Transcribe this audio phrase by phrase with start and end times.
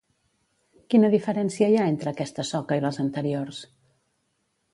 [0.93, 3.63] Quina diferència hi ha entre aquesta soca i les anteriors?